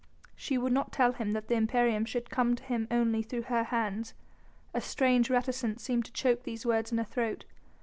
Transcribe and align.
'"She 0.35 0.57
would 0.57 0.73
not 0.73 0.91
tell 0.91 1.11
him 1.11 1.33
that 1.33 1.47
the 1.47 1.53
imperium 1.53 2.05
should 2.05 2.31
come 2.31 2.55
to 2.55 2.63
him 2.63 2.87
only 2.89 3.21
through 3.21 3.43
her 3.43 3.65
hands; 3.65 4.15
a 4.73 4.81
strange 4.81 5.29
reticence 5.29 5.83
seemed 5.83 6.05
to 6.05 6.11
choke 6.11 6.41
these 6.41 6.65
words 6.65 6.91
in 6.91 6.97
her 6.97 7.03
throat. 7.03 7.45